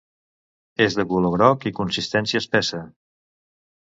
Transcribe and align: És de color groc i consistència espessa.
És 0.85 0.95
de 1.01 1.05
color 1.11 1.33
groc 1.35 1.67
i 1.73 1.75
consistència 1.83 2.43
espessa. 2.45 2.81